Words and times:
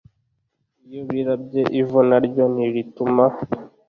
Iyo 0.87 1.01
birabye 1.09 1.61
ivu 1.79 1.99
naryo 2.09 2.43
ntirituma 2.53 3.25